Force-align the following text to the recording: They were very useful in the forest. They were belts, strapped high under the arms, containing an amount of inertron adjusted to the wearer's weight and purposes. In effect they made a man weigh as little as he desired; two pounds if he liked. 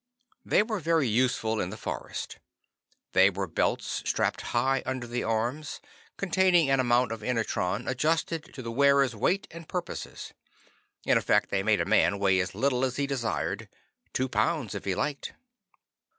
They 0.43 0.63
were 0.63 0.79
very 0.79 1.07
useful 1.07 1.59
in 1.61 1.69
the 1.69 1.77
forest. 1.77 2.39
They 3.13 3.29
were 3.29 3.45
belts, 3.45 4.01
strapped 4.03 4.41
high 4.41 4.81
under 4.83 5.05
the 5.05 5.23
arms, 5.23 5.79
containing 6.17 6.71
an 6.71 6.79
amount 6.79 7.11
of 7.11 7.21
inertron 7.21 7.87
adjusted 7.87 8.51
to 8.55 8.63
the 8.63 8.71
wearer's 8.71 9.15
weight 9.15 9.47
and 9.51 9.69
purposes. 9.69 10.33
In 11.05 11.19
effect 11.19 11.51
they 11.51 11.61
made 11.61 11.81
a 11.81 11.85
man 11.85 12.17
weigh 12.17 12.39
as 12.39 12.55
little 12.55 12.83
as 12.83 12.95
he 12.95 13.05
desired; 13.05 13.69
two 14.11 14.27
pounds 14.27 14.73
if 14.73 14.85
he 14.85 14.95
liked. 14.95 15.33